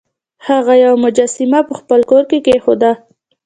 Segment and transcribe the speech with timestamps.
[0.47, 2.91] هغه یوه مجسمه په خپل کور کې کیښوده.